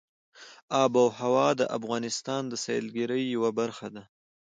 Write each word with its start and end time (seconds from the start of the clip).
آب 0.83 0.93
وهوا 1.05 1.49
د 1.59 1.61
افغانستان 1.77 2.41
د 2.47 2.53
سیلګرۍ 2.63 3.23
یوه 3.35 3.49
برخه 3.59 3.87
ده. 3.95 4.03